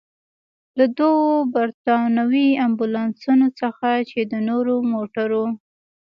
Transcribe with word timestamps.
له 0.77 0.85
دوو 0.97 1.27
برتانوي 1.53 2.47
امبولانسونو 2.65 3.47
څخه، 3.61 3.89
چې 4.09 4.19
د 4.31 4.33
نورو 4.49 4.75
موټرو. 4.91 5.45